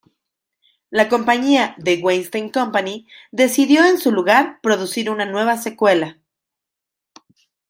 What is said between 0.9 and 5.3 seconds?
compañía The Weinstein Company decidió, en su lugar, producir una